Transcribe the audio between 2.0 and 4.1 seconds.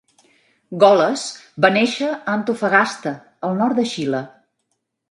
a Antofagasta, al nord de